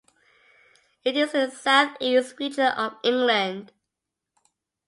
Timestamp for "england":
3.03-3.71